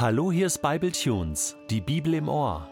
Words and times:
Hallo, 0.00 0.30
hier 0.30 0.46
ist 0.46 0.62
Bible 0.62 0.92
Tunes, 0.92 1.56
die 1.70 1.80
Bibel 1.80 2.14
im 2.14 2.28
Ohr. 2.28 2.68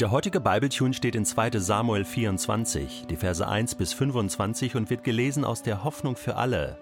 Der 0.00 0.10
heutige 0.10 0.40
Bible 0.40 0.68
Tune 0.68 0.94
steht 0.94 1.14
in 1.14 1.24
2. 1.24 1.60
Samuel 1.60 2.04
24, 2.04 3.06
die 3.08 3.14
Verse 3.14 3.46
1 3.46 3.76
bis 3.76 3.92
25 3.92 4.74
und 4.74 4.90
wird 4.90 5.04
gelesen 5.04 5.44
aus 5.44 5.62
der 5.62 5.84
Hoffnung 5.84 6.16
für 6.16 6.34
alle. 6.34 6.76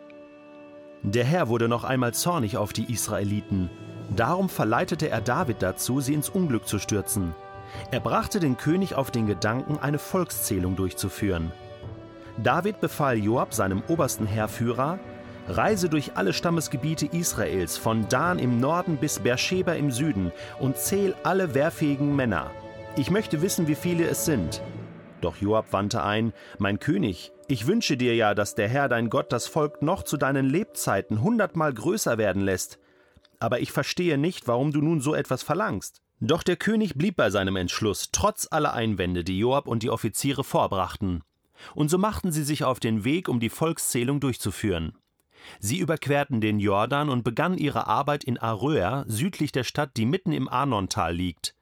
Der 1.02 1.26
Herr 1.26 1.48
wurde 1.48 1.68
noch 1.68 1.84
einmal 1.84 2.14
zornig 2.14 2.56
auf 2.56 2.72
die 2.72 2.90
Israeliten. 2.90 3.68
Darum 4.16 4.48
verleitete 4.48 5.10
er 5.10 5.20
David 5.20 5.60
dazu, 5.60 6.00
sie 6.00 6.14
ins 6.14 6.30
Unglück 6.30 6.66
zu 6.66 6.78
stürzen. 6.78 7.34
Er 7.90 8.00
brachte 8.00 8.40
den 8.40 8.56
König 8.56 8.94
auf 8.94 9.10
den 9.10 9.26
Gedanken, 9.26 9.76
eine 9.76 9.98
Volkszählung 9.98 10.76
durchzuführen. 10.76 11.52
David 12.42 12.80
befahl 12.80 13.18
Joab, 13.18 13.52
seinem 13.52 13.82
obersten 13.86 14.24
Heerführer, 14.24 14.98
Reise 15.56 15.88
durch 15.88 16.16
alle 16.16 16.32
Stammesgebiete 16.32 17.06
Israels, 17.06 17.76
von 17.76 18.08
Dan 18.08 18.38
im 18.38 18.60
Norden 18.60 18.96
bis 18.96 19.18
Beersheba 19.18 19.72
im 19.72 19.90
Süden, 19.90 20.32
und 20.58 20.76
zähl 20.76 21.14
alle 21.22 21.54
wehrfähigen 21.54 22.14
Männer. 22.14 22.50
Ich 22.96 23.10
möchte 23.10 23.42
wissen, 23.42 23.68
wie 23.68 23.74
viele 23.74 24.06
es 24.06 24.24
sind. 24.24 24.62
Doch 25.20 25.36
Joab 25.36 25.72
wandte 25.72 26.02
ein, 26.02 26.32
Mein 26.58 26.78
König, 26.78 27.32
ich 27.48 27.66
wünsche 27.66 27.96
dir 27.96 28.14
ja, 28.14 28.34
dass 28.34 28.54
der 28.54 28.68
Herr 28.68 28.88
dein 28.88 29.10
Gott 29.10 29.32
das 29.32 29.46
Volk 29.46 29.82
noch 29.82 30.02
zu 30.02 30.16
deinen 30.16 30.46
Lebzeiten 30.48 31.20
hundertmal 31.20 31.74
größer 31.74 32.16
werden 32.16 32.42
lässt. 32.42 32.78
Aber 33.38 33.60
ich 33.60 33.72
verstehe 33.72 34.18
nicht, 34.18 34.46
warum 34.46 34.72
du 34.72 34.80
nun 34.80 35.00
so 35.00 35.14
etwas 35.14 35.42
verlangst. 35.42 36.00
Doch 36.20 36.42
der 36.42 36.56
König 36.56 36.94
blieb 36.96 37.16
bei 37.16 37.30
seinem 37.30 37.56
Entschluss, 37.56 38.10
trotz 38.12 38.46
aller 38.50 38.74
Einwände, 38.74 39.24
die 39.24 39.38
Joab 39.38 39.66
und 39.66 39.82
die 39.82 39.90
Offiziere 39.90 40.44
vorbrachten. 40.44 41.22
Und 41.74 41.90
so 41.90 41.98
machten 41.98 42.30
sie 42.30 42.44
sich 42.44 42.64
auf 42.64 42.78
den 42.80 43.04
Weg, 43.04 43.28
um 43.28 43.40
die 43.40 43.48
Volkszählung 43.48 44.20
durchzuführen. 44.20 44.92
Sie 45.58 45.78
überquerten 45.78 46.40
den 46.40 46.58
Jordan 46.60 47.08
und 47.08 47.24
begannen 47.24 47.58
ihre 47.58 47.86
Arbeit 47.86 48.24
in 48.24 48.38
Aröer, 48.38 49.04
südlich 49.08 49.52
der 49.52 49.64
Stadt, 49.64 49.96
die 49.96 50.06
mitten 50.06 50.32
im 50.32 50.48
Arnontal 50.48 51.14
liegt. 51.14 51.54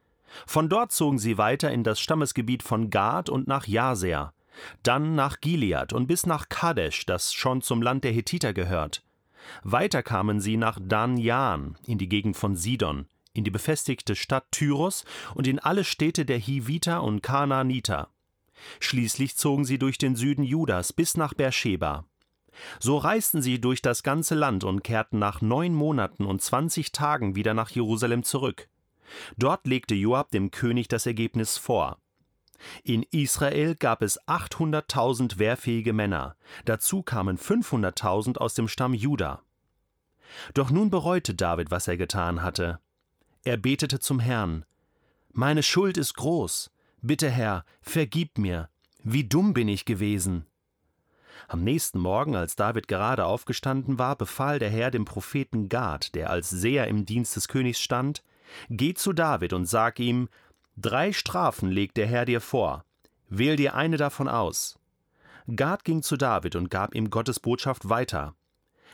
Von 0.47 0.69
dort 0.69 0.93
zogen 0.93 1.19
sie 1.19 1.39
weiter 1.39 1.71
in 1.71 1.85
das 1.85 2.01
Stammesgebiet 2.01 2.63
von 2.63 2.91
Gad 2.91 3.29
und 3.29 3.49
nach 3.49 3.67
Jaser, 3.67 4.35
dann 4.83 5.15
nach 5.15 5.41
Gilead 5.41 5.93
und 5.93 6.07
bis 6.07 6.27
nach 6.27 6.49
Kadesh, 6.49 7.07
das 7.07 7.33
schon 7.33 7.63
zum 7.63 7.83
Land 7.83 8.05
der 8.05 8.13
Hethiter 8.13 8.53
gehört. 8.53 9.03
Weiter 9.63 10.03
kamen 10.03 10.41
sie 10.41 10.57
nach 10.57 10.79
Dan 10.83 11.17
Jan, 11.17 11.77
in 11.87 11.99
die 11.99 12.09
Gegend 12.09 12.37
von 12.37 12.57
Sidon, 12.57 13.07
in 13.33 13.45
die 13.45 13.51
befestigte 13.51 14.17
Stadt 14.17 14.51
Tyros 14.51 15.05
und 15.35 15.47
in 15.47 15.59
alle 15.59 15.85
Städte 15.85 16.25
der 16.25 16.39
Hiviter 16.39 17.03
und 17.03 17.23
Kanaaniter. 17.23 18.09
Schließlich 18.81 19.37
zogen 19.37 19.65
sie 19.65 19.79
durch 19.79 19.99
den 19.99 20.17
Süden 20.17 20.43
Judas 20.43 20.93
bis 20.93 21.17
nach 21.17 21.35
Beersheba. 21.35 22.05
So 22.81 22.97
reisten 22.97 23.43
sie 23.43 23.61
durch 23.61 23.83
das 23.83 24.03
ganze 24.03 24.35
Land 24.35 24.65
und 24.65 24.83
kehrten 24.83 25.19
nach 25.19 25.41
neun 25.41 25.75
Monaten 25.75 26.25
und 26.25 26.43
zwanzig 26.43 26.93
Tagen 26.93 27.35
wieder 27.35 27.55
nach 27.55 27.71
Jerusalem 27.71 28.23
zurück. 28.23 28.69
Dort 29.37 29.67
legte 29.67 29.95
Joab 29.95 30.31
dem 30.31 30.51
König 30.51 30.89
das 30.89 31.07
Ergebnis 31.07 31.57
vor. 31.57 31.99
In 32.83 33.05
Israel 33.11 33.77
gab 33.77 34.03
es 34.03 34.21
800.000 34.27 35.39
wehrfähige 35.39 35.93
Männer, 35.93 36.35
dazu 36.65 37.03
kamen 37.03 37.39
500.000 37.39 38.37
aus 38.39 38.55
dem 38.55 38.69
Stamm 38.69 38.95
Juda. 38.95 39.43
Doch 40.55 40.71
nun 40.71 40.91
bereute 40.91 41.35
David, 41.35 41.71
was 41.71 41.89
er 41.89 41.97
getan 41.97 42.43
hatte. 42.43 42.81
Er 43.45 43.57
betete 43.57 44.01
zum 44.01 44.21
Herrn: 44.21 44.65
Meine 45.33 45.63
Schuld 45.63 45.97
ist 45.97 46.15
groß. 46.15 46.71
Bitte, 47.01 47.31
Herr, 47.31 47.65
vergib 47.81 48.39
mir. 48.39 48.69
Wie 49.05 49.25
dumm 49.25 49.55
bin 49.55 49.69
ich 49.69 49.85
gewesen. 49.85 50.48
Am 51.47 51.63
nächsten 51.63 51.99
Morgen, 51.99 52.35
als 52.35 52.57
David 52.57 52.89
gerade 52.89 53.27
aufgestanden 53.27 53.99
war, 53.99 54.17
befahl 54.17 54.59
der 54.59 54.71
Herr 54.71 54.91
dem 54.91 55.05
Propheten 55.05 55.69
Gad, 55.69 56.15
der 56.15 56.31
als 56.31 56.51
Seher 56.51 56.89
im 56.89 57.07
Dienst 57.07 57.37
des 57.37 57.49
Königs 57.49 57.81
stand, 57.81 58.23
Geh 58.71 58.95
zu 58.95 59.13
David 59.13 59.53
und 59.53 59.67
sag 59.67 60.01
ihm, 60.01 60.29
Drei 60.77 61.13
Strafen 61.13 61.71
legt 61.71 61.97
der 61.97 62.07
Herr 62.07 62.25
dir 62.25 62.41
vor, 62.41 62.85
wähl 63.29 63.57
dir 63.57 63.75
eine 63.75 63.97
davon 63.97 64.29
aus. 64.29 64.79
Gad 65.55 65.85
ging 65.85 66.03
zu 66.03 66.17
David 66.17 66.57
und 66.57 66.71
gab 66.71 66.95
ihm 66.95 67.11
Gottes 67.11 67.41
Botschaft 67.41 67.89
weiter. 67.89 68.35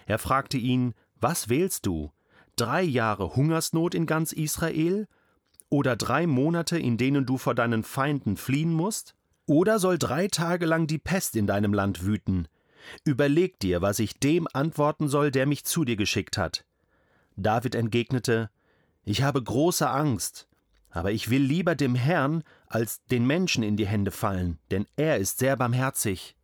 Er 0.06 0.18
fragte 0.18 0.56
ihn, 0.56 0.94
Was 1.20 1.48
wählst 1.48 1.86
du? 1.86 2.12
Drei 2.56 2.82
Jahre 2.82 3.34
Hungersnot 3.34 3.94
in 3.94 4.06
ganz 4.06 4.32
Israel? 4.32 5.08
Oder 5.68 5.96
drei 5.96 6.26
Monate, 6.26 6.78
in 6.78 6.96
denen 6.96 7.26
du 7.26 7.36
vor 7.38 7.54
deinen 7.54 7.82
Feinden 7.82 8.36
fliehen 8.36 8.72
musst? 8.72 9.16
Oder 9.46 9.78
soll 9.78 9.98
drei 9.98 10.28
Tage 10.28 10.66
lang 10.66 10.86
die 10.86 10.98
Pest 10.98 11.36
in 11.36 11.46
deinem 11.46 11.74
Land 11.74 12.04
wüten? 12.04 12.48
Überleg 13.04 13.58
dir, 13.60 13.82
was 13.82 13.98
ich 13.98 14.18
dem 14.18 14.46
antworten 14.52 15.08
soll, 15.08 15.30
der 15.30 15.46
mich 15.46 15.64
zu 15.64 15.84
dir 15.84 15.96
geschickt 15.96 16.38
hat. 16.38 16.64
David 17.36 17.74
entgegnete, 17.74 18.50
Ich 19.04 19.22
habe 19.22 19.42
große 19.42 19.88
Angst, 19.88 20.48
aber 20.90 21.12
ich 21.12 21.28
will 21.28 21.42
lieber 21.42 21.74
dem 21.74 21.94
Herrn 21.94 22.44
als 22.66 23.04
den 23.06 23.26
Menschen 23.26 23.62
in 23.62 23.76
die 23.76 23.86
Hände 23.86 24.10
fallen, 24.10 24.58
denn 24.70 24.86
er 24.96 25.18
ist 25.18 25.38
sehr 25.38 25.56
barmherzig. 25.56 26.36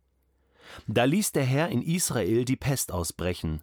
Da 0.87 1.05
ließ 1.05 1.31
der 1.31 1.43
Herr 1.43 1.69
in 1.69 1.81
Israel 1.81 2.45
die 2.45 2.55
Pest 2.55 2.91
ausbrechen. 2.91 3.61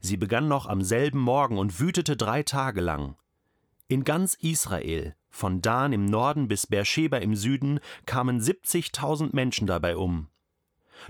Sie 0.00 0.16
begann 0.16 0.48
noch 0.48 0.66
am 0.66 0.82
selben 0.82 1.18
Morgen 1.18 1.58
und 1.58 1.80
wütete 1.80 2.16
drei 2.16 2.42
Tage 2.42 2.80
lang. 2.80 3.16
In 3.88 4.04
ganz 4.04 4.34
Israel, 4.34 5.14
von 5.30 5.62
Dan 5.62 5.92
im 5.92 6.04
Norden 6.04 6.48
bis 6.48 6.66
Beersheba 6.66 7.18
im 7.18 7.34
Süden, 7.34 7.80
kamen 8.06 8.40
70.000 8.40 9.30
Menschen 9.32 9.66
dabei 9.66 9.96
um. 9.96 10.28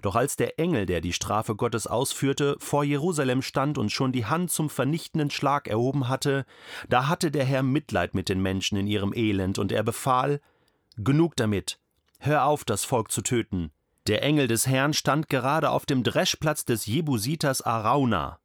Doch 0.02 0.14
als 0.14 0.36
der 0.36 0.58
Engel, 0.58 0.86
der 0.86 1.00
die 1.00 1.12
Strafe 1.12 1.56
Gottes 1.56 1.86
ausführte, 1.86 2.56
vor 2.58 2.84
Jerusalem 2.84 3.42
stand 3.42 3.78
und 3.78 3.90
schon 3.90 4.12
die 4.12 4.26
Hand 4.26 4.50
zum 4.50 4.70
vernichtenden 4.70 5.30
Schlag 5.30 5.68
erhoben 5.68 6.08
hatte, 6.08 6.44
da 6.88 7.08
hatte 7.08 7.30
der 7.30 7.44
Herr 7.44 7.62
Mitleid 7.62 8.14
mit 8.14 8.28
den 8.28 8.40
Menschen 8.40 8.78
in 8.78 8.86
ihrem 8.86 9.12
Elend, 9.12 9.58
und 9.58 9.72
er 9.72 9.82
befahl 9.82 10.40
Genug 10.96 11.36
damit, 11.36 11.78
hör 12.18 12.44
auf, 12.44 12.64
das 12.64 12.84
Volk 12.84 13.10
zu 13.10 13.22
töten. 13.22 13.70
Der 14.06 14.22
Engel 14.22 14.48
des 14.48 14.66
Herrn 14.66 14.92
stand 14.92 15.28
gerade 15.28 15.70
auf 15.70 15.86
dem 15.86 16.02
Dreschplatz 16.02 16.64
des 16.64 16.86
Jebusiters 16.86 17.62
Arauna. 17.62 18.39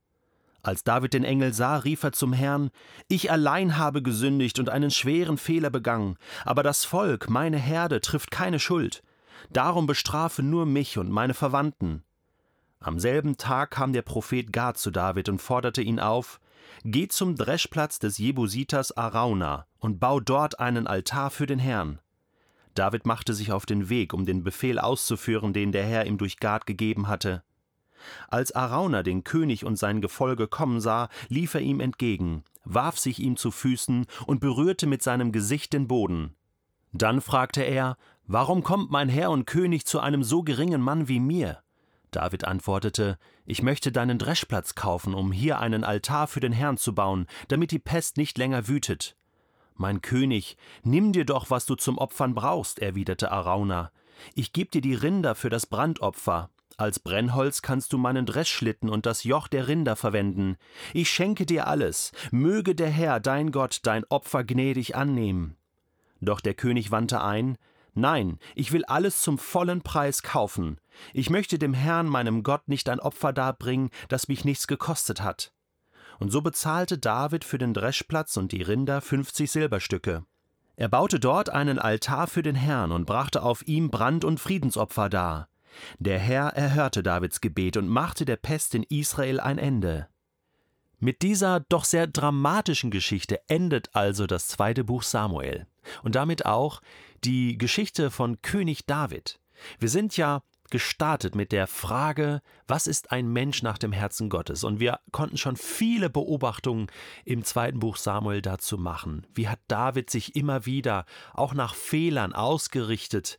Als 0.66 0.84
David 0.84 1.14
den 1.14 1.24
Engel 1.24 1.54
sah, 1.54 1.78
rief 1.78 2.02
er 2.02 2.12
zum 2.12 2.34
Herrn 2.34 2.72
Ich 3.08 3.30
allein 3.32 3.78
habe 3.78 4.02
gesündigt 4.02 4.58
und 4.58 4.68
einen 4.68 4.90
schweren 4.90 5.38
Fehler 5.38 5.70
begangen, 5.70 6.18
aber 6.44 6.64
das 6.64 6.86
Volk, 6.86 7.30
meine 7.30 7.58
Herde, 7.58 8.02
trifft 8.02 8.32
keine 8.32 8.60
Schuld. 8.60 9.04
Darum 9.52 9.86
bestrafe 9.86 10.42
nur 10.42 10.66
mich 10.66 10.98
und 10.98 11.12
meine 11.12 11.36
Verwandten. 11.36 12.04
Am 12.80 12.98
selben 12.98 13.38
Tag 13.38 13.70
kam 13.70 13.94
der 13.94 14.02
Prophet 14.02 14.52
Gad 14.52 14.80
zu 14.80 14.90
David 14.90 15.30
und 15.30 15.40
forderte 15.40 15.84
ihn 15.84 16.00
auf 16.00 16.40
Geh 16.84 17.08
zum 17.10 17.36
Dreschplatz 17.36 18.00
des 18.00 18.18
Jebusiters 18.18 18.92
Arauna 18.98 19.68
und 19.78 20.00
bau 20.00 20.20
dort 20.20 20.60
einen 20.60 20.88
Altar 20.88 21.30
für 21.30 21.46
den 21.46 21.60
Herrn. 21.60 22.00
David 22.74 23.06
machte 23.06 23.36
sich 23.36 23.52
auf 23.52 23.68
den 23.68 23.90
Weg, 23.90 24.16
um 24.16 24.26
den 24.26 24.44
Befehl 24.44 24.80
auszuführen, 24.80 25.54
den 25.54 25.72
der 25.72 25.86
Herr 25.86 26.08
ihm 26.08 26.18
durch 26.18 26.38
Gad 26.38 26.66
gegeben 26.66 27.08
hatte. 27.08 27.44
Als 28.28 28.52
Arauna 28.54 29.04
den 29.04 29.24
König 29.24 29.66
und 29.66 29.78
sein 29.78 30.02
Gefolge 30.02 30.48
kommen 30.48 30.80
sah, 30.82 31.10
lief 31.30 31.54
er 31.54 31.62
ihm 31.62 31.80
entgegen, 31.80 32.44
warf 32.64 32.98
sich 32.98 33.20
ihm 33.20 33.38
zu 33.38 33.52
Füßen 33.52 34.06
und 34.26 34.40
berührte 34.40 34.88
mit 34.88 35.04
seinem 35.04 35.32
Gesicht 35.32 35.74
den 35.74 35.88
Boden. 35.88 36.36
Dann 36.92 37.22
fragte 37.22 37.62
er, 37.62 37.98
Warum 38.28 38.64
kommt 38.64 38.90
mein 38.90 39.10
Herr 39.10 39.30
und 39.30 39.46
König 39.46 39.86
zu 39.86 40.00
einem 40.00 40.24
so 40.24 40.42
geringen 40.42 40.82
Mann 40.82 41.08
wie 41.08 41.20
mir? 41.20 41.60
David 42.10 42.46
antwortete, 42.46 43.20
Ich 43.46 43.62
möchte 43.62 43.92
deinen 43.92 44.18
Dreschplatz 44.18 44.74
kaufen, 44.74 45.14
um 45.14 45.32
hier 45.32 45.60
einen 45.60 45.84
Altar 45.84 46.28
für 46.28 46.40
den 46.40 46.54
Herrn 46.54 46.78
zu 46.78 46.96
bauen, 46.96 47.28
damit 47.50 47.72
die 47.72 47.80
Pest 47.80 48.18
nicht 48.18 48.38
länger 48.38 48.68
wütet. 48.68 49.16
Mein 49.76 50.02
König, 50.02 50.56
nimm 50.84 51.12
dir 51.12 51.26
doch, 51.26 51.50
was 51.50 51.66
du 51.66 51.76
zum 51.76 51.98
Opfern 51.98 52.34
brauchst, 52.34 52.80
erwiderte 52.80 53.32
Arauna. 53.32 53.92
Ich 54.34 54.54
geb 54.54 54.72
dir 54.72 54.82
die 54.82 54.96
Rinder 54.96 55.36
für 55.36 55.50
das 55.50 55.66
Brandopfer, 55.66 56.50
als 56.78 57.00
Brennholz 57.00 57.62
kannst 57.62 57.94
du 57.94 57.98
meinen 57.98 58.26
Dreschschlitten 58.26 58.90
und 58.90 59.06
das 59.06 59.24
Joch 59.24 59.48
der 59.48 59.68
Rinder 59.68 59.96
verwenden. 59.96 60.58
Ich 60.94 61.10
schenke 61.10 61.46
dir 61.46 61.68
alles. 61.68 62.12
Möge 62.32 62.76
der 62.76 62.90
Herr, 62.90 63.20
dein 63.20 63.52
Gott, 63.52 63.80
dein 63.84 64.04
Opfer 64.06 64.44
gnädig 64.44 64.96
annehmen. 64.96 65.56
Doch 66.22 66.42
der 66.42 66.54
König 66.54 66.92
wandte 66.92 67.22
ein, 67.22 67.58
Nein, 67.98 68.40
ich 68.56 68.74
will 68.74 68.84
alles 68.86 69.22
zum 69.22 69.38
vollen 69.38 69.82
Preis 69.82 70.22
kaufen. 70.22 70.82
Ich 71.14 71.30
möchte 71.30 71.58
dem 71.58 71.74
Herrn, 71.74 72.08
meinem 72.08 72.44
Gott, 72.44 72.68
nicht 72.68 72.90
ein 72.90 73.00
Opfer 73.00 73.32
darbringen, 73.32 73.90
das 74.10 74.28
mich 74.28 74.44
nichts 74.44 74.68
gekostet 74.68 75.22
hat. 75.22 75.54
Und 76.20 76.30
so 76.30 76.42
bezahlte 76.42 76.98
David 76.98 77.46
für 77.46 77.58
den 77.58 77.74
Dreschplatz 77.74 78.36
und 78.36 78.52
die 78.52 78.62
Rinder 78.62 79.00
fünfzig 79.00 79.50
Silberstücke. 79.50 80.26
Er 80.76 80.90
baute 80.90 81.22
dort 81.22 81.50
einen 81.50 81.80
Altar 81.80 82.28
für 82.28 82.44
den 82.44 82.56
Herrn 82.56 82.92
und 82.92 83.06
brachte 83.06 83.42
auf 83.44 83.66
ihm 83.66 83.90
Brand- 83.90 84.26
und 84.26 84.42
Friedensopfer 84.42 85.08
dar. 85.08 85.48
Der 86.00 86.20
Herr 86.20 86.50
erhörte 86.50 87.04
Davids 87.04 87.42
Gebet 87.42 87.78
und 87.78 87.88
machte 87.88 88.26
der 88.26 88.38
Pest 88.38 88.76
in 88.76 88.84
Israel 88.84 89.40
ein 89.40 89.58
Ende. 89.58 90.08
Mit 91.00 91.22
dieser 91.22 91.60
doch 91.60 91.84
sehr 91.84 92.08
dramatischen 92.08 92.90
Geschichte 92.90 93.42
endet 93.48 93.94
also 93.94 94.28
das 94.28 94.48
zweite 94.48 94.84
Buch 94.84 95.04
Samuel 95.04 95.68
und 96.04 96.16
damit 96.16 96.46
auch 96.46 96.82
die 97.24 97.58
Geschichte 97.58 98.12
von 98.12 98.42
König 98.42 98.86
David. 98.86 99.40
Wir 99.80 99.90
sind 99.90 100.18
ja 100.18 100.42
gestartet 100.72 101.36
mit 101.36 101.52
der 101.52 101.68
Frage, 101.68 102.42
was 102.68 102.88
ist 102.88 103.12
ein 103.12 103.28
Mensch 103.28 103.62
nach 103.62 103.78
dem 103.78 103.92
Herzen 103.92 104.30
Gottes? 104.30 104.64
Und 104.64 104.80
wir 104.80 105.00
konnten 105.12 105.38
schon 105.38 105.58
viele 105.58 106.10
Beobachtungen 106.10 106.88
im 107.24 107.44
zweiten 107.44 107.80
Buch 107.80 107.98
Samuel 107.98 108.42
dazu 108.42 108.78
machen. 108.78 109.28
Wie 109.34 109.48
hat 109.48 109.60
David 109.68 110.10
sich 110.10 110.36
immer 110.36 110.66
wieder 110.66 111.06
auch 111.34 111.54
nach 111.54 111.76
Fehlern 111.76 112.34
ausgerichtet, 112.34 113.38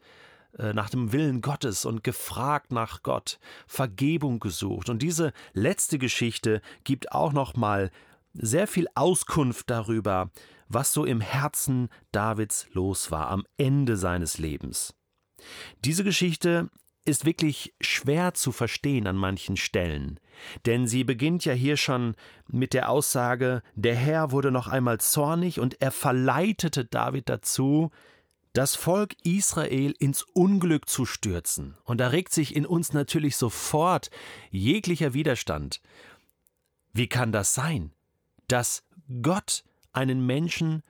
nach 0.59 0.91
dem 0.91 1.13
Willen 1.13 1.41
Gottes 1.41 1.85
und 1.85 2.03
gefragt 2.05 2.73
nach 2.73 3.03
Gott, 3.03 3.39
Vergebung 3.67 4.41
gesucht. 4.41 4.89
Und 4.89 5.03
diese 5.03 5.33
letzte 5.53 5.99
Geschichte 5.99 6.63
gibt 6.85 7.13
auch 7.13 7.33
noch 7.33 7.57
mal 7.57 7.91
sehr 8.33 8.67
viel 8.67 8.87
Auskunft 8.95 9.71
darüber, 9.71 10.31
was 10.69 10.93
so 10.93 11.05
im 11.05 11.21
Herzen 11.21 11.89
Davids 12.13 12.67
los 12.73 13.11
war 13.11 13.29
am 13.29 13.45
Ende 13.57 13.97
seines 13.97 14.39
Lebens. 14.39 14.95
Diese 15.85 16.05
Geschichte 16.05 16.71
ist 17.05 17.25
wirklich 17.25 17.75
schwer 17.81 18.35
zu 18.35 18.51
verstehen 18.51 19.07
an 19.07 19.17
manchen 19.17 19.57
Stellen, 19.57 20.19
denn 20.67 20.89
sie 20.89 21.05
beginnt 21.05 21.45
ja 21.45 21.53
hier 21.53 21.77
schon 21.77 22.17
mit 22.49 22.75
der 22.75 22.91
Aussage, 22.91 23.63
der 23.75 23.95
Herr 23.95 24.33
wurde 24.33 24.51
noch 24.51 24.67
einmal 24.67 24.99
zornig 24.99 25.61
und 25.61 25.81
er 25.81 25.93
verleitete 25.93 26.85
David 26.85 27.29
dazu, 27.29 27.91
das 28.57 28.75
Volk 28.75 29.15
Israel 29.23 29.95
ins 29.99 30.23
Unglück 30.23 30.89
zu 30.89 31.05
stürzen. 31.05 31.77
Und 31.85 31.99
da 31.99 32.09
regt 32.09 32.33
sich 32.33 32.57
in 32.57 32.65
uns 32.65 32.95
natürlich 32.95 33.37
sofort 33.37 34.11
jeglicher 34.51 35.13
Widerstand. 35.13 35.83
Wie 36.95 37.07
kann 37.07 37.33
das 37.33 37.53
sein, 37.55 37.93
dass 38.49 38.85
Gott 39.21 39.63
einen 39.93 40.25
Menschen 40.25 40.83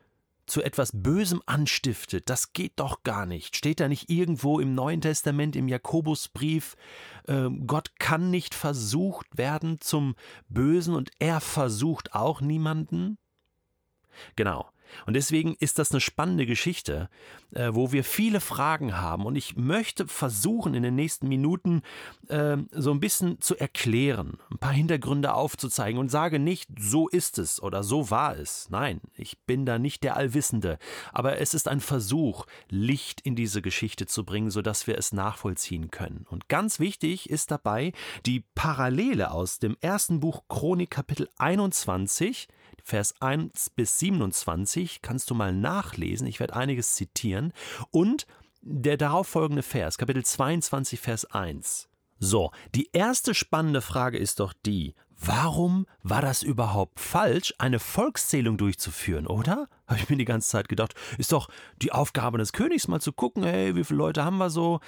zu 0.46 0.62
etwas 0.62 0.92
Bösem 0.94 1.42
anstiftet, 1.46 2.30
das 2.30 2.52
geht 2.52 2.74
doch 2.76 3.02
gar 3.02 3.26
nicht. 3.26 3.56
Steht 3.56 3.80
da 3.80 3.88
nicht 3.88 4.08
irgendwo 4.08 4.60
im 4.60 4.76
Neuen 4.76 5.00
Testament, 5.00 5.56
im 5.56 5.66
Jakobusbrief, 5.66 6.76
äh, 7.26 7.48
Gott 7.66 7.98
kann 7.98 8.30
nicht 8.30 8.54
versucht 8.54 9.26
werden 9.36 9.80
zum 9.80 10.14
Bösen 10.48 10.94
und 10.94 11.10
er 11.18 11.40
versucht 11.40 12.14
auch 12.14 12.40
niemanden? 12.40 13.18
Genau. 14.36 14.70
Und 15.06 15.14
deswegen 15.14 15.54
ist 15.58 15.78
das 15.78 15.90
eine 15.90 16.00
spannende 16.00 16.46
Geschichte, 16.46 17.08
äh, 17.52 17.70
wo 17.72 17.92
wir 17.92 18.04
viele 18.04 18.40
Fragen 18.40 18.98
haben. 18.98 19.26
Und 19.26 19.36
ich 19.36 19.56
möchte 19.56 20.06
versuchen, 20.06 20.74
in 20.74 20.82
den 20.82 20.94
nächsten 20.94 21.28
Minuten 21.28 21.82
äh, 22.28 22.56
so 22.72 22.90
ein 22.90 23.00
bisschen 23.00 23.40
zu 23.40 23.56
erklären, 23.56 24.38
ein 24.50 24.58
paar 24.58 24.72
Hintergründe 24.72 25.34
aufzuzeigen 25.34 25.98
und 25.98 26.10
sage 26.10 26.38
nicht, 26.38 26.68
so 26.78 27.08
ist 27.08 27.38
es 27.38 27.62
oder 27.62 27.82
so 27.82 28.10
war 28.10 28.36
es. 28.36 28.68
Nein, 28.70 29.00
ich 29.16 29.38
bin 29.46 29.66
da 29.66 29.78
nicht 29.78 30.02
der 30.02 30.16
Allwissende. 30.16 30.78
Aber 31.12 31.38
es 31.38 31.54
ist 31.54 31.68
ein 31.68 31.80
Versuch, 31.80 32.46
Licht 32.68 33.20
in 33.20 33.36
diese 33.36 33.62
Geschichte 33.62 34.06
zu 34.06 34.24
bringen, 34.24 34.50
sodass 34.50 34.86
wir 34.86 34.98
es 34.98 35.12
nachvollziehen 35.12 35.90
können. 35.90 36.26
Und 36.28 36.48
ganz 36.48 36.80
wichtig 36.80 37.30
ist 37.30 37.50
dabei 37.50 37.92
die 38.24 38.44
Parallele 38.54 39.30
aus 39.30 39.58
dem 39.58 39.76
ersten 39.80 40.20
Buch 40.20 40.44
Chronik 40.48 40.90
Kapitel 40.90 41.28
21 41.38 42.48
Vers 42.86 43.20
1 43.20 43.70
bis 43.70 43.98
27 43.98 45.02
kannst 45.02 45.28
du 45.28 45.34
mal 45.34 45.52
nachlesen. 45.52 46.28
Ich 46.28 46.38
werde 46.38 46.54
einiges 46.54 46.94
zitieren. 46.94 47.52
Und 47.90 48.28
der 48.60 48.96
darauffolgende 48.96 49.64
Vers, 49.64 49.98
Kapitel 49.98 50.24
22, 50.24 51.00
Vers 51.00 51.24
1. 51.24 51.88
So, 52.20 52.52
die 52.76 52.88
erste 52.92 53.34
spannende 53.34 53.80
Frage 53.80 54.18
ist 54.18 54.38
doch 54.38 54.52
die, 54.64 54.94
warum 55.18 55.86
war 56.04 56.22
das 56.22 56.44
überhaupt 56.44 57.00
falsch, 57.00 57.54
eine 57.58 57.80
Volkszählung 57.80 58.56
durchzuführen, 58.56 59.26
oder? 59.26 59.68
Habe 59.88 59.98
ich 59.98 60.08
mir 60.08 60.16
die 60.16 60.24
ganze 60.24 60.48
Zeit 60.48 60.68
gedacht, 60.68 60.94
ist 61.18 61.32
doch 61.32 61.48
die 61.82 61.90
Aufgabe 61.90 62.38
des 62.38 62.52
Königs 62.52 62.86
mal 62.86 63.00
zu 63.00 63.12
gucken, 63.12 63.42
hey, 63.42 63.74
wie 63.74 63.82
viele 63.82 63.98
Leute 63.98 64.24
haben 64.24 64.38
wir 64.38 64.50
so? 64.50 64.78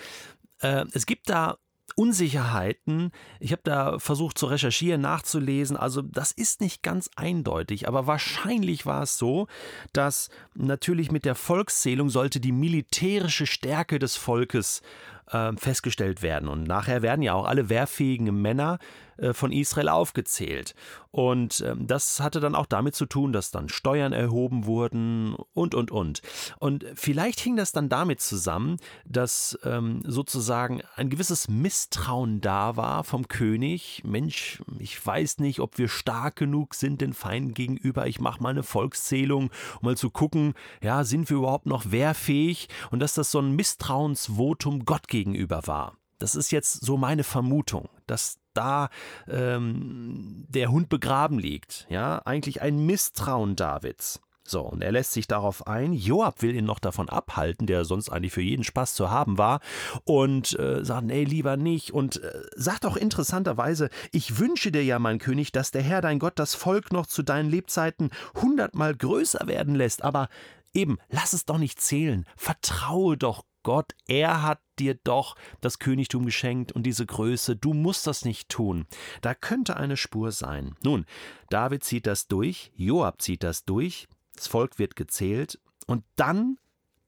Äh, 0.60 0.84
es 0.92 1.04
gibt 1.04 1.28
da 1.30 1.58
Unsicherheiten. 1.96 3.11
Ich 3.40 3.52
habe 3.52 3.62
da 3.64 3.99
versucht 3.99 4.38
zu 4.38 4.46
recherchieren, 4.46 5.00
nachzulesen. 5.00 5.76
Also 5.76 6.02
das 6.02 6.32
ist 6.32 6.61
nicht 6.61 6.82
ganz 6.82 7.11
eindeutig, 7.17 7.88
aber 7.88 8.06
wahrscheinlich 8.06 8.87
war 8.87 9.02
es 9.02 9.19
so, 9.19 9.46
dass 9.93 10.29
natürlich 10.55 11.11
mit 11.11 11.25
der 11.25 11.35
Volkszählung 11.35 12.11
sollte 12.11 12.40
die 12.40 12.52
militärische 12.52 13.46
Stärke 13.46 13.99
des 13.99 14.17
Volkes 14.17 14.82
äh, 15.30 15.52
festgestellt 15.56 16.22
werden. 16.22 16.48
Und 16.48 16.64
nachher 16.64 17.02
werden 17.02 17.22
ja 17.22 17.34
auch 17.34 17.46
alle 17.46 17.69
wehrfähigen 17.69 18.40
Männer 18.40 18.78
äh, 19.19 19.32
von 19.32 19.52
Israel 19.52 19.88
aufgezählt. 19.88 20.75
Und 21.10 21.64
ähm, 21.66 21.86
das 21.86 22.20
hatte 22.20 22.38
dann 22.38 22.54
auch 22.54 22.66
damit 22.66 22.94
zu 22.94 23.06
tun, 23.06 23.32
dass 23.32 23.50
dann 23.50 23.69
Steuern 23.69 24.12
erhoben 24.12 24.66
wurden 24.66 25.34
und, 25.54 25.75
und, 25.75 25.90
und. 25.90 26.22
Und 26.58 26.84
vielleicht 26.94 27.40
hing 27.40 27.56
das 27.56 27.72
dann 27.72 27.88
damit 27.88 28.20
zusammen, 28.20 28.76
dass 29.04 29.58
ähm, 29.64 30.02
sozusagen 30.04 30.82
ein 30.94 31.10
gewisses 31.10 31.48
Misstrauen 31.48 32.40
da 32.40 32.76
war 32.76 33.04
vom 33.04 33.26
König. 33.26 34.02
Mensch, 34.04 34.62
ich 34.78 35.04
weiß 35.04 35.38
nicht, 35.38 35.60
ob 35.60 35.78
wir 35.78 35.88
stark 35.88 36.36
genug 36.36 36.74
sind 36.74 37.00
den 37.00 37.12
Feinden 37.12 37.54
gegenüber. 37.54 38.06
Ich 38.06 38.20
mache 38.20 38.42
mal 38.42 38.50
eine 38.50 38.62
Volkszählung, 38.62 39.50
um 39.81 39.86
mal 39.86 39.96
zu 39.96 40.10
gucken, 40.10 40.54
ja, 40.82 41.02
sind 41.04 41.28
wir 41.31 41.38
überhaupt 41.38 41.66
noch 41.66 41.90
wehrfähig? 41.90 42.69
Und 42.90 43.00
dass 43.00 43.14
das 43.14 43.31
so 43.31 43.40
ein 43.40 43.56
Misstrauensvotum 43.56 44.84
Gott 44.84 45.08
gegenüber 45.08 45.18
war. 45.26 45.97
Das 46.19 46.35
ist 46.35 46.50
jetzt 46.50 46.85
so 46.85 46.97
meine 46.97 47.25
Vermutung, 47.25 47.88
dass 48.06 48.38
da 48.55 48.88
ähm, 49.29 50.44
der 50.49 50.70
Hund 50.70 50.88
begraben 50.88 51.38
liegt. 51.38 51.87
Ja, 51.88 52.19
eigentlich 52.25 52.61
ein 52.61 52.85
Misstrauen 52.85 53.55
Davids. 53.55 54.20
So, 54.49 54.62
und 54.62 54.82
er 54.82 54.93
lässt 54.93 55.12
sich 55.12 55.26
darauf 55.26 55.67
ein. 55.67 55.93
Joab 55.93 56.41
will 56.41 56.56
ihn 56.56 56.65
noch 56.65 56.79
davon 56.79 57.11
abhalten, 57.11 57.67
der 57.67 57.85
sonst 57.85 58.09
eigentlich 58.09 58.32
für 58.32 58.41
jeden 58.41 58.65
Spaß 58.65 58.94
zu 58.94 59.11
haben 59.11 59.37
war, 59.37 59.61
und 60.05 60.59
äh, 60.59 60.82
sagt, 60.85 61.06
nee, 61.06 61.25
lieber 61.25 61.59
nicht. 61.59 61.93
Und 61.93 62.23
äh, 62.23 62.32
sagt 62.56 62.87
auch 62.87 62.97
interessanterweise, 62.97 63.91
ich 64.11 64.38
wünsche 64.38 64.73
dir 64.73 64.82
ja, 64.82 64.99
mein 64.99 65.19
König, 65.19 65.53
dass 65.53 65.70
der 65.70 65.82
Herr 65.82 66.00
dein 66.00 66.19
Gott 66.19 66.38
das 66.38 66.55
Volk 66.55 66.93
noch 66.93 67.06
zu 67.06 67.23
deinen 67.23 67.50
Lebzeiten 67.50 68.11
hundertmal 68.41 68.97
größer 68.97 69.47
werden 69.47 69.75
lässt, 69.75 70.03
aber 70.03 70.29
eben, 70.73 70.97
lass 71.11 71.35
es 71.35 71.44
doch 71.44 71.59
nicht 71.59 71.79
zählen. 71.79 72.25
Vertraue 72.37 73.19
doch 73.19 73.44
Gott, 73.62 73.94
er 74.06 74.43
hat 74.43 74.60
dir 74.78 74.94
doch 74.94 75.37
das 75.60 75.78
Königtum 75.78 76.25
geschenkt 76.25 76.72
und 76.72 76.84
diese 76.84 77.05
Größe, 77.05 77.56
du 77.56 77.75
musst 77.75 78.06
das 78.06 78.25
nicht 78.25 78.49
tun. 78.49 78.87
Da 79.20 79.34
könnte 79.34 79.76
eine 79.76 79.96
Spur 79.96 80.32
sein. 80.32 80.76
Nun, 80.82 81.05
David 81.50 81.84
zieht 81.84 82.06
das 82.06 82.28
durch, 82.28 82.70
Joab 82.76 83.20
zieht 83.20 83.43
das 83.43 83.64
durch, 83.64 84.08
das 84.34 84.46
Volk 84.46 84.78
wird 84.78 84.96
gezählt 84.96 85.58
und 85.87 86.05
dann 86.16 86.58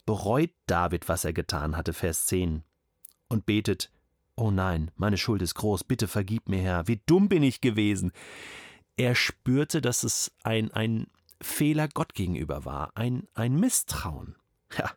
bereut 0.06 0.50
David, 0.66 1.08
was 1.08 1.24
er 1.24 1.32
getan 1.32 1.76
hatte, 1.76 1.92
Vers 1.92 2.26
10, 2.26 2.64
und 3.28 3.46
betet, 3.46 3.90
Oh 4.34 4.50
nein, 4.50 4.90
meine 4.96 5.18
Schuld 5.18 5.42
ist 5.42 5.54
groß, 5.54 5.84
bitte 5.84 6.08
vergib 6.08 6.48
mir, 6.48 6.62
Herr, 6.62 6.88
wie 6.88 7.00
dumm 7.06 7.28
bin 7.28 7.42
ich 7.42 7.60
gewesen. 7.60 8.10
Er 8.96 9.14
spürte, 9.14 9.80
dass 9.80 10.02
es 10.02 10.32
ein, 10.42 10.70
ein 10.72 11.08
Fehler 11.42 11.88
Gott 11.88 12.14
gegenüber 12.14 12.64
war, 12.64 12.96
ein, 12.96 13.28
ein 13.34 13.60
Misstrauen. 13.60 14.36
Ja, 14.78 14.90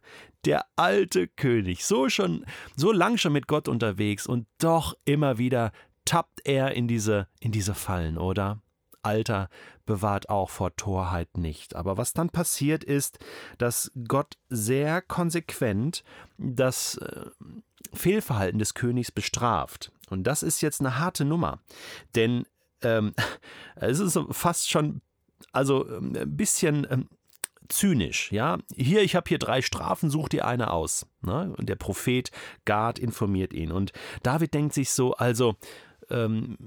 der 0.46 0.66
alte 0.76 1.28
König, 1.28 1.86
so 1.86 2.10
schon, 2.10 2.46
so 2.76 2.92
lang 2.92 3.18
schon 3.18 3.34
mit 3.34 3.48
Gott 3.48 3.68
unterwegs 3.68 4.28
und 4.28 4.48
doch 4.60 4.96
immer 5.06 5.38
wieder 5.38 5.72
tappt 6.06 6.42
er 6.46 6.74
in 6.76 6.88
diese, 6.88 7.28
in 7.40 7.52
diese 7.52 7.74
Fallen, 7.74 8.18
oder? 8.18 8.62
Alter 9.02 9.50
bewahrt 9.86 10.30
auch 10.30 10.50
vor 10.50 10.76
Torheit 10.76 11.38
nicht. 11.38 11.76
Aber 11.76 11.98
was 11.98 12.14
dann 12.14 12.30
passiert 12.30 12.84
ist, 12.84 13.20
dass 13.58 13.92
Gott 14.08 14.38
sehr 14.50 15.02
konsequent 15.02 16.04
das 16.38 16.98
äh, 16.98 17.26
Fehlverhalten 17.94 18.60
des 18.60 18.74
Königs 18.74 19.12
bestraft. 19.12 19.92
Und 20.10 20.24
das 20.24 20.42
ist 20.42 20.62
jetzt 20.62 20.80
eine 20.80 21.00
harte 21.00 21.26
Nummer. 21.26 21.60
Denn 22.16 22.46
ähm, 22.82 23.14
es 23.76 24.00
ist 24.00 24.18
fast 24.32 24.70
schon, 24.70 25.02
also 25.52 25.88
ähm, 25.90 26.16
ein 26.16 26.38
bisschen 26.38 26.88
ähm, 26.90 27.10
zynisch, 27.70 28.32
ja. 28.32 28.58
Hier, 28.76 29.02
ich 29.02 29.16
habe 29.16 29.28
hier 29.28 29.40
drei 29.40 29.62
Strafen, 29.62 30.10
such 30.10 30.30
dir 30.30 30.46
eine 30.46 30.72
aus. 30.72 31.06
Ne? 31.22 31.54
Und 31.58 31.70
der 31.70 31.76
Prophet 31.76 32.32
Gad 32.66 33.00
informiert 33.00 33.54
ihn. 33.54 33.72
Und 33.72 33.92
David 34.22 34.54
denkt 34.54 34.74
sich 34.74 34.92
so, 34.92 35.14
also, 35.14 35.56
ähm, 36.10 36.58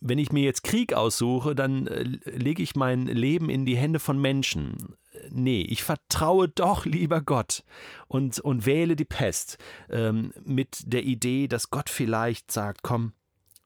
wenn 0.00 0.18
ich 0.18 0.32
mir 0.32 0.42
jetzt 0.42 0.62
Krieg 0.62 0.92
aussuche, 0.92 1.54
dann 1.54 1.86
äh, 1.86 2.02
lege 2.02 2.62
ich 2.62 2.76
mein 2.76 3.06
Leben 3.06 3.50
in 3.50 3.64
die 3.64 3.76
Hände 3.76 3.98
von 3.98 4.20
Menschen. 4.20 4.96
Nee, 5.30 5.62
ich 5.62 5.82
vertraue 5.82 6.48
doch 6.48 6.84
lieber 6.84 7.22
Gott 7.22 7.64
und, 8.06 8.38
und 8.40 8.66
wähle 8.66 8.96
die 8.96 9.06
Pest 9.06 9.58
ähm, 9.90 10.32
mit 10.44 10.92
der 10.92 11.04
Idee, 11.04 11.48
dass 11.48 11.70
Gott 11.70 11.88
vielleicht 11.88 12.52
sagt, 12.52 12.82
komm, 12.82 13.12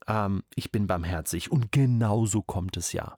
ähm, 0.06 0.42
ich 0.54 0.70
bin 0.70 0.86
barmherzig. 0.86 1.50
Und 1.50 1.72
genau 1.72 2.26
so 2.26 2.42
kommt 2.42 2.76
es 2.76 2.92
ja. 2.92 3.16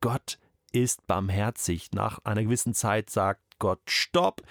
Gott 0.00 0.38
ist 0.74 1.06
barmherzig. 1.06 1.92
Nach 1.92 2.18
einer 2.24 2.42
gewissen 2.42 2.74
Zeit 2.74 3.10
sagt 3.10 3.40
Gott, 3.58 3.80
stopp, 3.86 4.42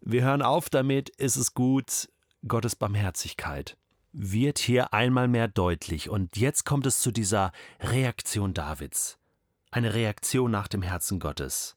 wir 0.00 0.22
hören 0.22 0.42
auf 0.42 0.68
damit, 0.70 1.10
ist 1.10 1.36
es 1.36 1.54
gut, 1.54 2.08
Gottes 2.46 2.76
Barmherzigkeit 2.76 3.76
wird 4.12 4.58
hier 4.58 4.92
einmal 4.92 5.28
mehr 5.28 5.48
deutlich. 5.48 6.08
Und 6.08 6.36
jetzt 6.36 6.64
kommt 6.64 6.86
es 6.86 7.00
zu 7.00 7.10
dieser 7.10 7.52
Reaktion 7.80 8.54
Davids. 8.54 9.18
Eine 9.70 9.94
Reaktion 9.94 10.50
nach 10.50 10.68
dem 10.68 10.82
Herzen 10.82 11.20
Gottes. 11.20 11.76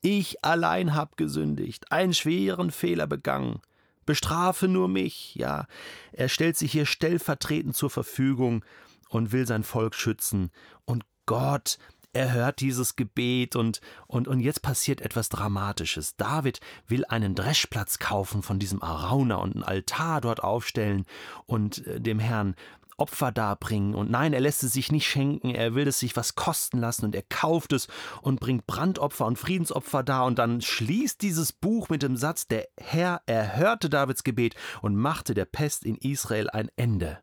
Ich 0.00 0.44
allein 0.44 0.94
hab 0.94 1.16
gesündigt, 1.16 1.90
einen 1.92 2.14
schweren 2.14 2.70
Fehler 2.70 3.06
begangen. 3.06 3.60
bestrafe 4.04 4.66
nur 4.66 4.88
mich, 4.88 5.36
ja. 5.36 5.66
Er 6.12 6.28
stellt 6.28 6.56
sich 6.56 6.72
hier 6.72 6.86
stellvertretend 6.86 7.76
zur 7.76 7.88
Verfügung 7.88 8.64
und 9.10 9.30
will 9.30 9.46
sein 9.46 9.62
Volk 9.62 9.94
schützen. 9.94 10.50
Und 10.84 11.04
Gott, 11.26 11.78
er 12.12 12.32
hört 12.32 12.60
dieses 12.60 12.96
Gebet 12.96 13.56
und, 13.56 13.80
und, 14.06 14.28
und 14.28 14.40
jetzt 14.40 14.62
passiert 14.62 15.00
etwas 15.00 15.28
Dramatisches. 15.28 16.16
David 16.16 16.60
will 16.86 17.04
einen 17.06 17.34
Dreschplatz 17.34 17.98
kaufen 17.98 18.42
von 18.42 18.58
diesem 18.58 18.82
Arauna 18.82 19.36
und 19.36 19.54
einen 19.54 19.64
Altar 19.64 20.20
dort 20.20 20.42
aufstellen 20.42 21.06
und 21.46 21.86
äh, 21.86 22.00
dem 22.00 22.18
Herrn 22.18 22.54
Opfer 22.98 23.32
darbringen. 23.32 23.94
Und 23.94 24.10
nein, 24.10 24.32
er 24.32 24.40
lässt 24.40 24.62
es 24.62 24.74
sich 24.74 24.92
nicht 24.92 25.08
schenken, 25.08 25.54
er 25.54 25.74
will 25.74 25.88
es 25.88 25.98
sich 25.98 26.14
was 26.14 26.34
kosten 26.34 26.78
lassen 26.78 27.06
und 27.06 27.14
er 27.14 27.22
kauft 27.22 27.72
es 27.72 27.88
und 28.20 28.38
bringt 28.38 28.66
Brandopfer 28.66 29.26
und 29.26 29.38
Friedensopfer 29.38 30.02
dar. 30.02 30.26
Und 30.26 30.38
dann 30.38 30.60
schließt 30.60 31.20
dieses 31.22 31.52
Buch 31.52 31.88
mit 31.88 32.02
dem 32.02 32.16
Satz: 32.16 32.46
Der 32.46 32.68
Herr 32.78 33.22
erhörte 33.26 33.88
Davids 33.88 34.22
Gebet 34.22 34.54
und 34.82 34.96
machte 34.96 35.34
der 35.34 35.46
Pest 35.46 35.84
in 35.84 35.96
Israel 35.96 36.50
ein 36.50 36.68
Ende. 36.76 37.18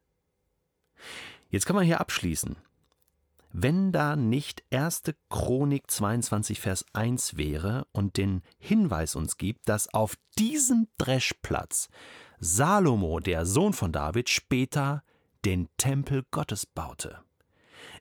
Jetzt 1.50 1.65
kann 1.65 1.75
man 1.75 1.86
hier 1.86 2.01
abschließen. 2.01 2.58
Wenn 3.51 3.91
da 3.91 4.15
nicht 4.15 4.63
1. 4.72 5.03
Chronik 5.29 5.89
22, 5.89 6.60
Vers 6.60 6.86
1 6.94 7.36
wäre 7.36 7.88
und 7.91 8.18
den 8.18 8.44
Hinweis 8.60 9.15
uns 9.15 9.38
gibt, 9.38 9.68
dass 9.68 9.91
auf 9.94 10.15
diesem 10.38 10.88
Dreschplatz 10.98 11.89
Salomo, 12.39 13.20
der 13.20 13.46
Sohn 13.46 13.74
von 13.74 13.91
David, 13.91 14.29
später 14.29 15.03
den 15.46 15.68
Tempel 15.77 16.24
Gottes 16.32 16.65
baute. 16.65 17.20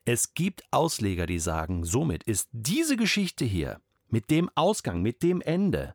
Es 0.04 0.34
gibt 0.34 0.62
Ausleger, 0.70 1.26
die 1.26 1.38
sagen, 1.38 1.84
somit 1.84 2.24
ist 2.24 2.48
diese 2.52 2.96
Geschichte 2.96 3.44
hier 3.44 3.80
mit 4.08 4.30
dem 4.30 4.50
Ausgang, 4.54 5.02
mit 5.02 5.22
dem 5.22 5.40
Ende, 5.40 5.94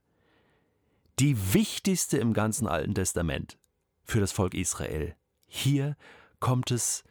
die 1.19 1.53
wichtigste 1.53 2.17
im 2.17 2.33
ganzen 2.33 2.67
Alten 2.67 2.95
Testament 2.95 3.57
für 4.03 4.19
das 4.19 4.31
Volk 4.31 4.55
Israel. 4.55 5.15
Hier 5.45 5.95
kommt 6.39 6.71
es 6.71 7.03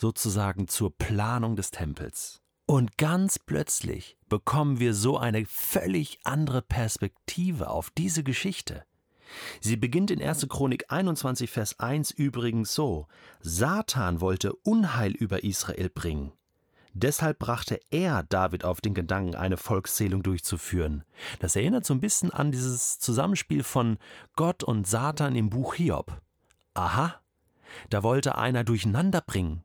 sozusagen 0.00 0.68
zur 0.68 0.96
Planung 0.96 1.56
des 1.56 1.70
Tempels. 1.70 2.40
Und 2.66 2.98
ganz 2.98 3.38
plötzlich 3.38 4.16
bekommen 4.28 4.78
wir 4.78 4.94
so 4.94 5.18
eine 5.18 5.44
völlig 5.44 6.18
andere 6.24 6.62
Perspektive 6.62 7.68
auf 7.68 7.90
diese 7.90 8.22
Geschichte. 8.22 8.84
Sie 9.60 9.76
beginnt 9.76 10.10
in 10.10 10.22
1. 10.22 10.48
Chronik 10.48 10.84
21, 10.88 11.50
Vers 11.50 11.78
1 11.78 12.12
übrigens 12.12 12.74
so: 12.74 13.06
Satan 13.40 14.20
wollte 14.20 14.54
Unheil 14.54 15.12
über 15.12 15.44
Israel 15.44 15.88
bringen. 15.90 16.32
Deshalb 16.92 17.38
brachte 17.38 17.80
er 17.90 18.24
David 18.24 18.64
auf 18.64 18.80
den 18.80 18.94
Gedanken, 18.94 19.36
eine 19.36 19.56
Volkszählung 19.56 20.22
durchzuführen. 20.22 21.04
Das 21.38 21.54
erinnert 21.54 21.84
so 21.84 21.94
ein 21.94 22.00
bisschen 22.00 22.32
an 22.32 22.50
dieses 22.50 22.98
Zusammenspiel 22.98 23.62
von 23.62 23.98
Gott 24.34 24.64
und 24.64 24.88
Satan 24.88 25.36
im 25.36 25.50
Buch 25.50 25.74
Hiob. 25.74 26.20
Aha, 26.74 27.20
da 27.90 28.02
wollte 28.02 28.38
einer 28.38 28.64
durcheinander 28.64 29.20
bringen. 29.20 29.62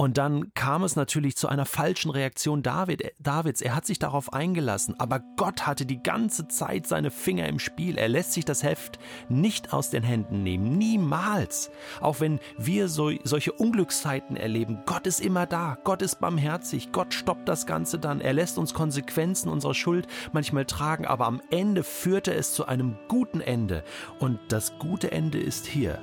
Und 0.00 0.16
dann 0.16 0.54
kam 0.54 0.82
es 0.82 0.96
natürlich 0.96 1.36
zu 1.36 1.46
einer 1.46 1.66
falschen 1.66 2.10
Reaktion 2.10 2.62
David, 2.62 3.12
Davids. 3.18 3.60
Er 3.60 3.74
hat 3.74 3.84
sich 3.84 3.98
darauf 3.98 4.32
eingelassen, 4.32 4.94
aber 4.98 5.20
Gott 5.36 5.66
hatte 5.66 5.84
die 5.84 6.02
ganze 6.02 6.48
Zeit 6.48 6.86
seine 6.86 7.10
Finger 7.10 7.46
im 7.46 7.58
Spiel. 7.58 7.98
Er 7.98 8.08
lässt 8.08 8.32
sich 8.32 8.46
das 8.46 8.62
Heft 8.62 8.98
nicht 9.28 9.74
aus 9.74 9.90
den 9.90 10.02
Händen 10.02 10.42
nehmen. 10.42 10.78
Niemals. 10.78 11.70
Auch 12.00 12.18
wenn 12.18 12.40
wir 12.56 12.88
so, 12.88 13.10
solche 13.24 13.52
Unglückszeiten 13.52 14.38
erleben. 14.38 14.78
Gott 14.86 15.06
ist 15.06 15.20
immer 15.20 15.44
da. 15.44 15.76
Gott 15.84 16.00
ist 16.00 16.18
barmherzig. 16.18 16.92
Gott 16.92 17.12
stoppt 17.12 17.46
das 17.46 17.66
Ganze 17.66 17.98
dann. 17.98 18.22
Er 18.22 18.32
lässt 18.32 18.56
uns 18.56 18.72
Konsequenzen 18.72 19.50
unserer 19.50 19.74
Schuld 19.74 20.06
manchmal 20.32 20.64
tragen, 20.64 21.04
aber 21.04 21.26
am 21.26 21.42
Ende 21.50 21.84
führt 21.84 22.26
er 22.26 22.38
es 22.38 22.54
zu 22.54 22.64
einem 22.64 22.96
guten 23.08 23.42
Ende. 23.42 23.84
Und 24.18 24.38
das 24.48 24.78
gute 24.78 25.12
Ende 25.12 25.38
ist 25.38 25.66
hier. 25.66 25.98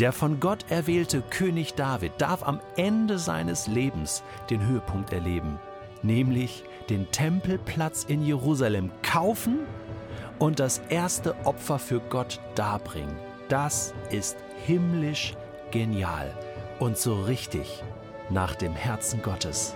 Der 0.00 0.12
von 0.12 0.40
Gott 0.40 0.64
erwählte 0.70 1.20
König 1.20 1.74
David 1.74 2.12
darf 2.16 2.42
am 2.42 2.58
Ende 2.78 3.18
seines 3.18 3.66
Lebens 3.66 4.22
den 4.48 4.66
Höhepunkt 4.66 5.12
erleben, 5.12 5.58
nämlich 6.02 6.64
den 6.88 7.10
Tempelplatz 7.10 8.04
in 8.04 8.24
Jerusalem 8.24 8.90
kaufen 9.02 9.58
und 10.38 10.58
das 10.58 10.80
erste 10.88 11.34
Opfer 11.44 11.78
für 11.78 12.00
Gott 12.00 12.40
darbringen. 12.54 13.14
Das 13.50 13.92
ist 14.10 14.38
himmlisch 14.64 15.34
genial 15.70 16.32
und 16.78 16.96
so 16.96 17.20
richtig 17.20 17.82
nach 18.30 18.54
dem 18.54 18.72
Herzen 18.72 19.20
Gottes. 19.20 19.74